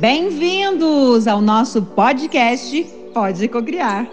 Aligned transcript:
Bem-vindos 0.00 1.26
ao 1.26 1.40
nosso 1.40 1.80
podcast 1.80 2.84
Pode 3.14 3.48
Cocriar, 3.48 4.06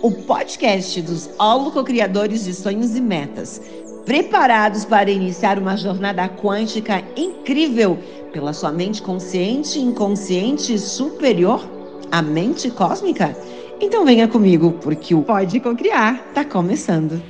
o 0.00 0.10
podcast 0.10 1.02
dos 1.02 1.28
holococriadores 1.38 2.42
de 2.46 2.54
sonhos 2.54 2.96
e 2.96 3.02
metas, 3.02 3.60
preparados 4.06 4.86
para 4.86 5.10
iniciar 5.10 5.58
uma 5.58 5.76
jornada 5.76 6.26
quântica 6.26 7.04
incrível 7.14 7.98
pela 8.32 8.54
sua 8.54 8.72
mente 8.72 9.02
consciente, 9.02 9.78
inconsciente 9.78 10.72
e 10.72 10.78
superior, 10.78 11.68
a 12.10 12.22
mente 12.22 12.70
cósmica? 12.70 13.36
Então 13.78 14.06
venha 14.06 14.26
comigo, 14.26 14.72
porque 14.80 15.14
o 15.14 15.22
Pode 15.22 15.60
Cocriar 15.60 16.14
está 16.30 16.46
começando. 16.46 17.22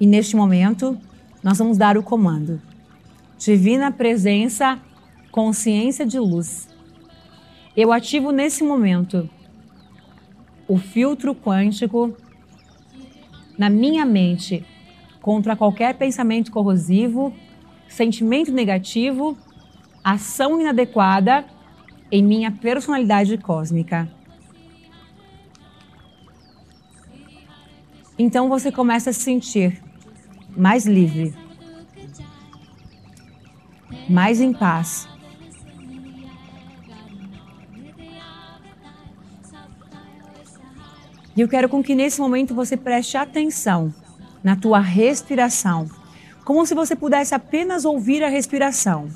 E 0.00 0.06
neste 0.06 0.34
momento, 0.34 0.98
nós 1.42 1.58
vamos 1.58 1.78
dar 1.78 1.96
o 1.96 2.02
comando. 2.02 2.60
Divina 3.38 3.90
presença, 3.90 4.78
consciência 5.30 6.04
de 6.04 6.18
luz. 6.18 6.68
Eu 7.76 7.92
ativo 7.92 8.30
nesse 8.30 8.62
momento 8.62 9.28
o 10.68 10.76
filtro 10.76 11.34
quântico 11.34 12.14
na 13.56 13.70
minha 13.70 14.04
mente 14.04 14.64
contra 15.20 15.56
qualquer 15.56 15.94
pensamento 15.94 16.50
corrosivo, 16.50 17.34
sentimento 17.88 18.52
negativo, 18.52 19.36
ação 20.04 20.60
inadequada 20.60 21.44
em 22.10 22.22
minha 22.22 22.50
personalidade 22.50 23.36
cósmica. 23.38 24.10
Então 28.18 28.48
você 28.48 28.70
começa 28.70 29.10
a 29.10 29.12
se 29.12 29.20
sentir 29.20 29.89
mais 30.56 30.86
livre, 30.86 31.34
mais 34.08 34.40
em 34.40 34.52
paz. 34.52 35.08
E 41.36 41.40
eu 41.40 41.48
quero 41.48 41.68
com 41.68 41.82
que 41.82 41.94
nesse 41.94 42.20
momento 42.20 42.54
você 42.54 42.76
preste 42.76 43.16
atenção 43.16 43.94
na 44.42 44.56
tua 44.56 44.80
respiração, 44.80 45.88
como 46.44 46.66
se 46.66 46.74
você 46.74 46.96
pudesse 46.96 47.34
apenas 47.34 47.84
ouvir 47.84 48.22
a 48.22 48.28
respiração. 48.28 49.08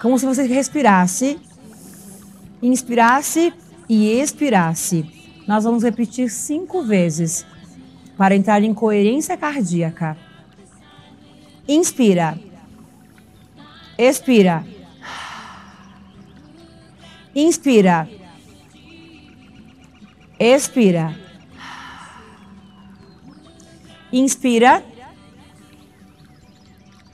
Como 0.00 0.18
se 0.18 0.26
você 0.26 0.46
respirasse, 0.46 1.38
inspirasse 2.62 3.52
e 3.88 4.20
expirasse. 4.20 5.04
Nós 5.46 5.64
vamos 5.64 5.82
repetir 5.82 6.30
cinco 6.30 6.82
vezes 6.82 7.46
para 8.16 8.34
entrar 8.34 8.62
em 8.62 8.72
coerência 8.72 9.36
cardíaca. 9.36 10.16
Inspira. 11.68 12.38
Expira. 13.98 14.64
Inspira. 17.34 18.08
Expira. 20.38 21.14
Inspira. 24.12 24.84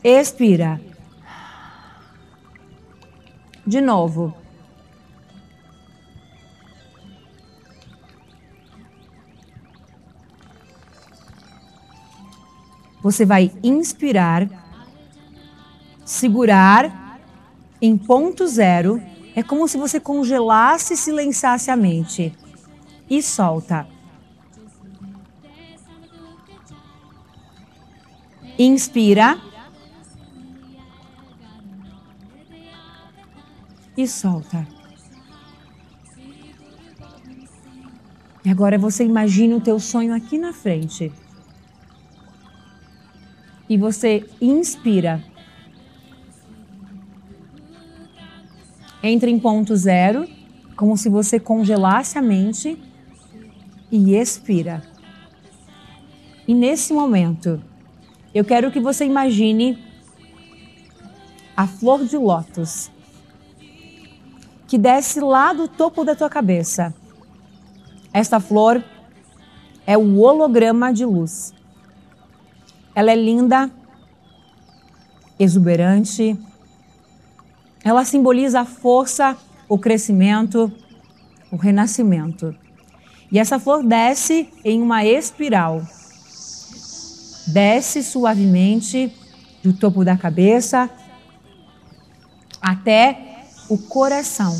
Expira. 0.04 0.80
De 3.66 3.80
novo. 3.80 4.41
Você 13.02 13.26
vai 13.26 13.50
inspirar, 13.64 14.48
segurar 16.04 17.18
em 17.80 17.98
ponto 17.98 18.46
zero. 18.46 19.02
É 19.34 19.42
como 19.42 19.66
se 19.66 19.76
você 19.76 19.98
congelasse 19.98 20.94
e 20.94 20.96
silenciasse 20.96 21.70
a 21.70 21.76
mente. 21.76 22.32
E 23.10 23.20
solta. 23.20 23.88
Inspira. 28.56 29.40
E 33.96 34.06
solta. 34.06 34.66
E 38.44 38.50
agora 38.50 38.78
você 38.78 39.04
imagina 39.04 39.56
o 39.56 39.60
teu 39.60 39.80
sonho 39.80 40.14
aqui 40.14 40.38
na 40.38 40.52
frente 40.52 41.12
e 43.72 43.76
você 43.78 44.28
inspira. 44.38 45.24
Entra 49.02 49.30
em 49.30 49.38
ponto 49.38 49.74
zero, 49.74 50.28
como 50.76 50.94
se 50.94 51.08
você 51.08 51.40
congelasse 51.40 52.18
a 52.18 52.22
mente 52.22 52.78
e 53.90 54.14
expira. 54.14 54.82
E 56.46 56.52
nesse 56.52 56.92
momento, 56.92 57.62
eu 58.34 58.44
quero 58.44 58.70
que 58.70 58.78
você 58.78 59.06
imagine 59.06 59.82
a 61.56 61.66
flor 61.66 62.04
de 62.04 62.18
lótus 62.18 62.90
que 64.68 64.76
desce 64.76 65.18
lá 65.18 65.54
do 65.54 65.66
topo 65.66 66.04
da 66.04 66.14
tua 66.14 66.28
cabeça. 66.28 66.94
Esta 68.12 68.38
flor 68.38 68.84
é 69.86 69.96
o 69.96 70.18
holograma 70.18 70.92
de 70.92 71.06
luz. 71.06 71.54
Ela 72.94 73.12
é 73.12 73.16
linda, 73.16 73.70
exuberante. 75.38 76.38
Ela 77.84 78.04
simboliza 78.04 78.60
a 78.60 78.64
força, 78.64 79.36
o 79.68 79.78
crescimento, 79.78 80.70
o 81.50 81.56
renascimento. 81.56 82.54
E 83.30 83.38
essa 83.38 83.58
flor 83.58 83.82
desce 83.82 84.48
em 84.64 84.82
uma 84.82 85.04
espiral. 85.04 85.82
Desce 87.46 88.02
suavemente 88.02 89.12
do 89.62 89.72
topo 89.72 90.04
da 90.04 90.16
cabeça 90.16 90.90
até 92.60 93.46
o 93.68 93.78
coração. 93.78 94.54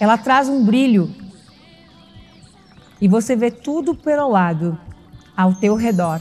Ela 0.00 0.18
traz 0.18 0.48
um 0.48 0.64
brilho 0.64 1.14
e 3.00 3.06
você 3.06 3.36
vê 3.36 3.50
tudo 3.50 3.94
perolado 3.94 4.78
ao 5.36 5.54
teu 5.54 5.76
redor. 5.76 6.20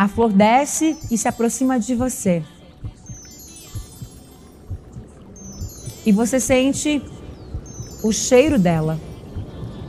A 0.00 0.08
flor 0.08 0.32
desce 0.32 0.96
e 1.10 1.18
se 1.18 1.28
aproxima 1.28 1.78
de 1.78 1.94
você. 1.94 2.42
E 6.06 6.10
você 6.10 6.40
sente 6.40 7.02
o 8.02 8.10
cheiro 8.10 8.58
dela. 8.58 8.98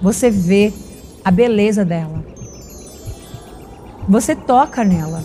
Você 0.01 0.29
vê 0.29 0.73
a 1.23 1.31
beleza 1.31 1.85
dela. 1.85 2.25
Você 4.09 4.35
toca 4.35 4.83
nela. 4.83 5.23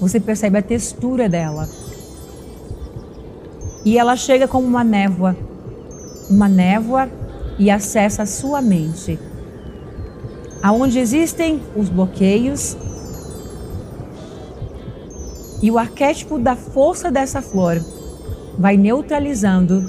Você 0.00 0.18
percebe 0.18 0.56
a 0.56 0.62
textura 0.62 1.28
dela. 1.28 1.68
E 3.84 3.98
ela 3.98 4.16
chega 4.16 4.48
como 4.48 4.66
uma 4.66 4.82
névoa. 4.82 5.36
Uma 6.30 6.48
névoa 6.48 7.10
e 7.58 7.70
acessa 7.70 8.22
a 8.22 8.26
sua 8.26 8.62
mente 8.62 9.18
aonde 10.66 10.98
existem 10.98 11.62
os 11.76 11.88
bloqueios 11.88 12.76
e 15.62 15.70
o 15.70 15.78
arquétipo 15.78 16.40
da 16.40 16.56
força 16.56 17.08
dessa 17.08 17.40
flor 17.40 17.80
vai 18.58 18.76
neutralizando 18.76 19.88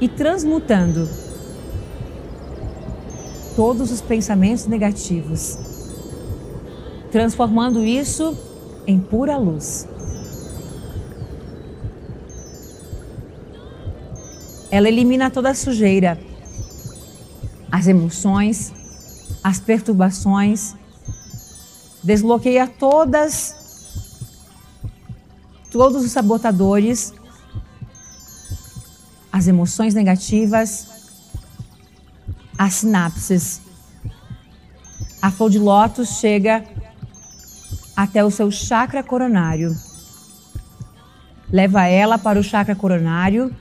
e 0.00 0.08
transmutando 0.08 1.08
todos 3.54 3.92
os 3.92 4.00
pensamentos 4.00 4.66
negativos, 4.66 5.56
transformando 7.12 7.84
isso 7.84 8.36
em 8.84 8.98
pura 8.98 9.38
luz. 9.38 9.86
Ela 14.72 14.88
elimina 14.88 15.30
toda 15.30 15.50
a 15.50 15.54
sujeira, 15.54 16.18
as 17.70 17.86
emoções, 17.86 18.74
as 19.46 19.60
perturbações, 19.60 20.74
desbloqueia 22.02 22.66
todas 22.66 23.54
todos 25.70 26.04
os 26.04 26.10
sabotadores, 26.10 27.14
as 29.30 29.46
emoções 29.46 29.94
negativas, 29.94 30.88
as 32.58 32.74
sinapses. 32.74 33.60
A 35.22 35.30
flor 35.30 35.50
de 35.50 35.60
lótus 35.60 36.18
chega 36.18 36.64
até 37.96 38.24
o 38.24 38.32
seu 38.32 38.50
chakra 38.50 39.00
coronário. 39.00 39.76
Leva 41.52 41.86
ela 41.86 42.18
para 42.18 42.40
o 42.40 42.42
chakra 42.42 42.74
coronário 42.74 43.54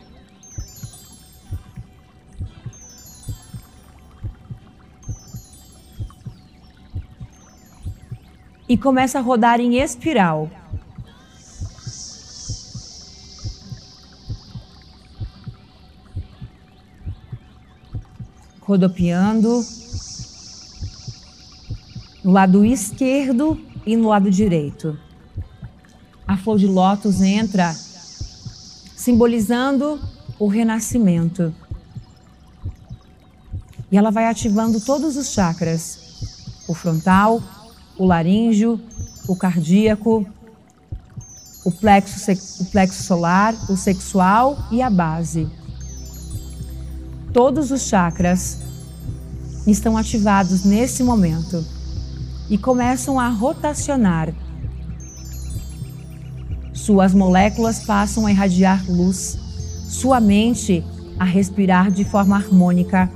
e 8.67 8.77
começa 8.77 9.19
a 9.19 9.21
rodar 9.21 9.59
em 9.59 9.77
espiral. 9.77 10.50
Rodopiando 18.62 19.63
no 22.23 22.31
lado 22.31 22.65
esquerdo 22.65 23.63
e 23.85 23.95
no 23.95 24.09
lado 24.09 24.31
direito. 24.31 24.97
A 26.27 26.35
flor 26.35 26.57
de 26.57 26.65
lótus 26.65 27.21
entra 27.21 27.71
simbolizando 28.95 30.00
o 30.39 30.47
renascimento. 30.47 31.53
E 33.91 33.97
ela 33.97 34.09
vai 34.09 34.25
ativando 34.25 34.81
todos 34.81 35.15
os 35.15 35.31
chakras: 35.31 36.00
o 36.67 36.73
frontal, 36.73 37.39
o 37.97 38.06
laríngeo, 38.06 38.80
o 39.27 39.36
cardíaco, 39.36 40.25
o 41.63 41.71
plexo, 41.71 42.31
o 42.62 42.65
plexo 42.65 43.03
solar, 43.03 43.56
o 43.69 43.75
sexual 43.75 44.57
e 44.71 44.81
a 44.81 44.89
base. 44.89 45.47
Todos 47.33 47.71
os 47.71 47.81
chakras 47.81 48.59
estão 49.65 49.97
ativados 49.97 50.63
nesse 50.63 51.03
momento 51.03 51.65
e 52.50 52.57
começam 52.57 53.19
a 53.19 53.27
rotacionar. 53.30 54.33
Suas 56.74 57.13
moléculas 57.13 57.80
passam 57.80 58.27
a 58.27 58.31
irradiar 58.31 58.86
luz, 58.88 59.38
sua 59.88 60.19
mente 60.19 60.83
a 61.18 61.24
respirar 61.24 61.89
de 61.89 62.03
forma 62.03 62.36
harmônica 62.36 63.09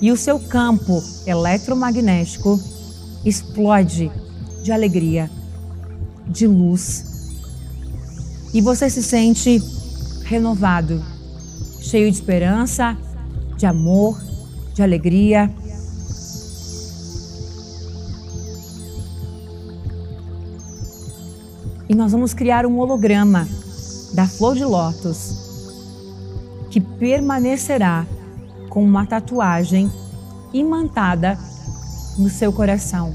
e 0.00 0.10
o 0.10 0.16
seu 0.16 0.38
campo 0.38 1.02
eletromagnético 1.26 2.58
explode 3.28 4.10
de 4.62 4.70
alegria, 4.70 5.28
de 6.28 6.46
luz. 6.46 7.04
E 8.54 8.60
você 8.60 8.88
se 8.88 9.02
sente 9.02 9.60
renovado, 10.24 11.02
cheio 11.80 12.10
de 12.10 12.16
esperança, 12.16 12.96
de 13.56 13.66
amor, 13.66 14.20
de 14.74 14.82
alegria. 14.82 15.52
E 21.88 21.94
nós 21.94 22.12
vamos 22.12 22.32
criar 22.32 22.64
um 22.64 22.78
holograma 22.78 23.46
da 24.14 24.26
flor 24.26 24.54
de 24.54 24.64
lótus 24.64 25.44
que 26.70 26.80
permanecerá 26.80 28.06
com 28.68 28.84
uma 28.84 29.04
tatuagem 29.04 29.90
imantada 30.52 31.38
no 32.18 32.28
seu 32.28 32.52
coração, 32.52 33.14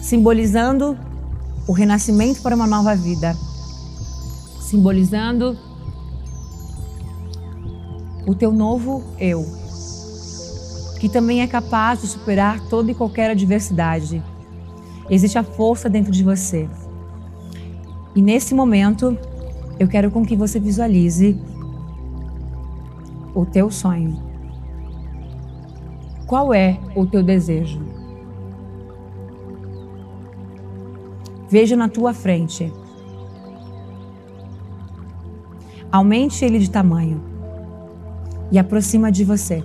simbolizando 0.00 0.96
o 1.66 1.72
renascimento 1.72 2.40
para 2.40 2.56
uma 2.56 2.66
nova 2.66 2.94
vida, 2.96 3.36
simbolizando 4.60 5.56
o 8.26 8.34
teu 8.34 8.52
novo 8.52 9.02
eu, 9.18 9.44
que 11.00 11.08
também 11.08 11.42
é 11.42 11.46
capaz 11.46 12.00
de 12.00 12.06
superar 12.06 12.60
toda 12.68 12.90
e 12.90 12.94
qualquer 12.94 13.30
adversidade. 13.30 14.22
Existe 15.10 15.38
a 15.38 15.42
força 15.42 15.88
dentro 15.88 16.12
de 16.12 16.22
você. 16.22 16.68
E 18.14 18.20
nesse 18.20 18.54
momento, 18.54 19.16
eu 19.78 19.88
quero 19.88 20.10
com 20.10 20.24
que 20.24 20.36
você 20.36 20.58
visualize 20.58 21.40
o 23.34 23.46
teu 23.46 23.70
sonho. 23.70 24.27
Qual 26.28 26.52
é 26.52 26.78
o 26.94 27.06
teu 27.06 27.22
desejo? 27.22 27.80
Veja 31.48 31.74
na 31.74 31.88
tua 31.88 32.12
frente. 32.12 32.70
Aumente 35.90 36.44
ele 36.44 36.58
de 36.58 36.70
tamanho 36.70 37.22
e 38.52 38.58
aproxima 38.58 39.10
de 39.10 39.24
você. 39.24 39.64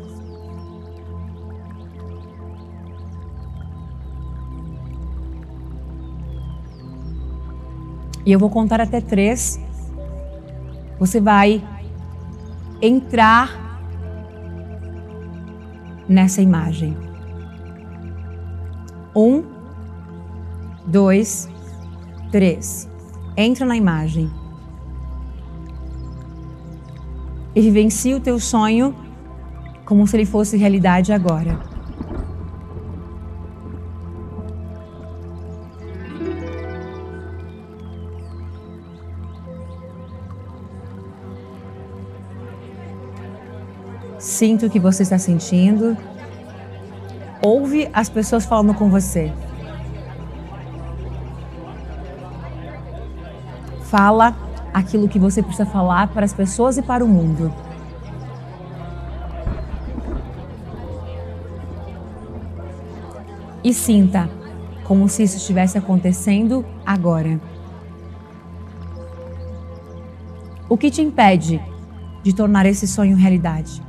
E 8.26 8.32
eu 8.32 8.40
vou 8.40 8.50
contar 8.50 8.80
até 8.80 9.02
três. 9.02 9.60
Você 10.98 11.20
vai 11.20 11.62
entrar 12.82 13.63
nessa 16.08 16.42
imagem. 16.42 16.98
Um, 19.16 19.44
dois, 20.86 21.50
três. 22.32 22.90
Entra 23.38 23.66
na 23.66 23.76
imagem. 23.76 24.30
E 27.56 27.62
vivencie 27.62 28.16
o 28.16 28.20
teu 28.20 28.40
sonho 28.40 28.96
como 29.86 30.08
se 30.08 30.16
ele 30.16 30.26
fosse 30.26 30.58
realidade 30.58 31.12
agora. 31.12 31.73
Sinta 44.24 44.68
o 44.68 44.70
que 44.70 44.80
você 44.80 45.04
está 45.04 45.18
sentindo. 45.18 45.98
Ouve 47.42 47.90
as 47.92 48.08
pessoas 48.08 48.46
falando 48.46 48.74
com 48.74 48.90
você. 48.90 49.34
Fala 53.82 54.34
aquilo 54.74 55.10
que 55.10 55.20
você 55.20 55.44
precisa 55.44 55.66
falar 55.66 56.08
para 56.08 56.24
as 56.24 56.32
pessoas 56.32 56.78
e 56.78 56.82
para 56.82 57.04
o 57.04 57.08
mundo. 57.08 57.54
E 63.62 63.74
sinta 63.74 64.30
como 64.86 65.10
se 65.10 65.24
isso 65.24 65.36
estivesse 65.36 65.78
acontecendo 65.78 66.66
agora. 66.86 67.42
O 70.70 70.78
que 70.78 70.90
te 70.90 71.02
impede 71.02 71.62
de 72.24 72.34
tornar 72.34 72.66
esse 72.66 72.88
sonho 72.88 73.18
realidade? 73.18 73.84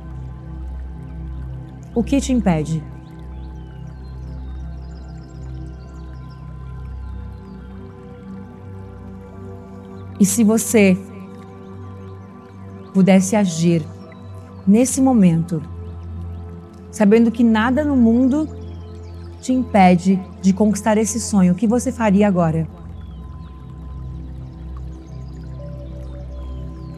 O 1.95 2.03
que 2.03 2.19
te 2.19 2.33
impede? 2.33 2.83
E 10.19 10.25
se 10.25 10.43
você 10.43 10.97
pudesse 12.93 13.35
agir 13.35 13.81
nesse 14.67 15.01
momento, 15.01 15.61
sabendo 16.91 17.31
que 17.31 17.43
nada 17.43 17.83
no 17.85 17.95
mundo 17.95 18.47
te 19.41 19.53
impede 19.53 20.21
de 20.41 20.51
conquistar 20.51 20.97
esse 20.97 21.19
sonho, 21.19 21.53
o 21.53 21.55
que 21.55 21.67
você 21.67 21.93
faria 21.93 22.27
agora? 22.27 22.67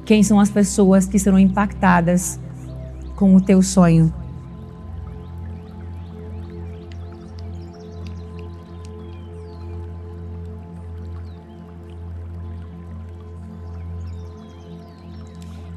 Quem 0.05 0.23
são 0.23 0.39
as 0.39 0.49
pessoas 0.49 1.05
que 1.05 1.19
serão 1.19 1.37
impactadas 1.37 2.39
com 3.15 3.35
o 3.35 3.41
teu 3.41 3.61
sonho? 3.61 4.11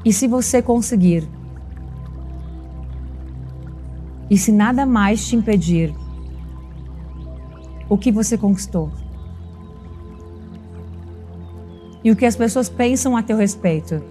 E 0.03 0.11
se 0.11 0.27
você 0.27 0.61
conseguir? 0.61 1.27
E 4.29 4.37
se 4.37 4.51
nada 4.51 4.85
mais 4.85 5.27
te 5.27 5.35
impedir? 5.35 5.93
O 7.87 7.97
que 7.97 8.11
você 8.11 8.37
conquistou? 8.37 8.89
E 12.03 12.09
o 12.09 12.15
que 12.15 12.25
as 12.25 12.35
pessoas 12.35 12.67
pensam 12.67 13.15
a 13.15 13.21
teu 13.21 13.37
respeito? 13.37 14.01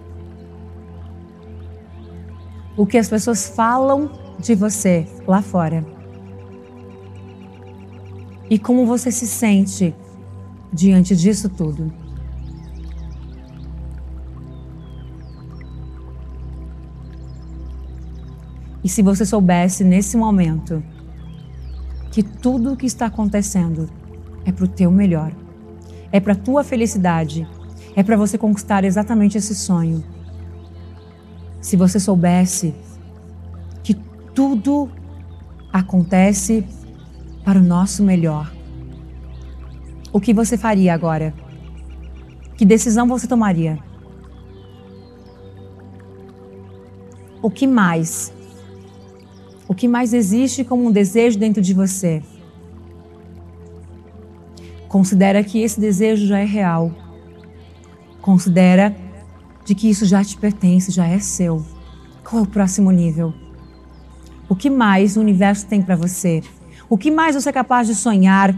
O 2.77 2.87
que 2.87 2.97
as 2.97 3.09
pessoas 3.09 3.49
falam 3.49 4.11
de 4.39 4.55
você 4.55 5.07
lá 5.27 5.43
fora? 5.43 5.85
E 8.49 8.59
como 8.59 8.87
você 8.87 9.11
se 9.11 9.27
sente 9.27 9.95
diante 10.73 11.17
disso 11.17 11.49
tudo? 11.49 11.93
E 18.83 18.89
se 18.89 19.03
você 19.03 19.25
soubesse 19.25 19.85
nesse 19.85 20.17
momento 20.17 20.83
que 22.11 22.23
tudo 22.23 22.73
o 22.73 22.77
que 22.77 22.87
está 22.87 23.07
acontecendo 23.07 23.89
é 24.45 24.53
para 24.53 24.65
o 24.65 24.69
teu 24.69 24.91
melhor, 24.91 25.33
é 26.11 26.19
para 26.19 26.33
a 26.33 26.37
tua 26.37 26.65
felicidade, 26.65 27.47
é 27.95 28.03
para 28.03 28.17
você 28.17 28.37
conquistar 28.39 28.85
exatamente 28.85 29.39
esse 29.39 29.55
sonho. 29.55 30.03
Se 31.61 31.77
você 31.77 32.01
soubesse 32.01 32.75
que 33.83 33.95
tudo 34.35 34.91
acontece 35.73 36.67
para 37.45 37.59
o 37.59 37.63
nosso 37.63 38.03
melhor. 38.03 38.53
O 40.13 40.21
que 40.21 40.35
você 40.35 40.57
faria 40.59 40.93
agora? 40.93 41.33
Que 42.57 42.65
decisão 42.65 43.07
você 43.07 43.27
tomaria? 43.27 43.79
O 47.43 47.51
que 47.51 47.67
mais? 47.67 48.33
O 49.71 49.75
que 49.75 49.87
mais 49.87 50.13
existe 50.13 50.65
como 50.65 50.85
um 50.85 50.91
desejo 50.91 51.39
dentro 51.39 51.63
de 51.63 51.73
você? 51.73 52.25
Considera 54.89 55.45
que 55.45 55.63
esse 55.63 55.79
desejo 55.79 56.27
já 56.27 56.41
é 56.41 56.45
real. 56.45 56.91
Considera 58.21 58.97
de 59.65 59.73
que 59.77 59.89
isso 59.89 60.05
já 60.07 60.25
te 60.25 60.37
pertence, 60.37 60.91
já 60.91 61.07
é 61.07 61.21
seu. 61.21 61.65
Qual 62.29 62.43
é 62.43 62.45
o 62.45 62.49
próximo 62.49 62.91
nível? 62.91 63.33
O 64.49 64.57
que 64.57 64.69
mais 64.69 65.17
o 65.17 65.21
universo 65.21 65.65
tem 65.69 65.81
para 65.81 65.95
você? 65.95 66.43
O 66.89 66.99
que 66.99 67.09
mais 67.09 67.37
você 67.37 67.51
é 67.51 67.53
capaz 67.53 67.87
de 67.87 67.95
sonhar? 67.95 68.53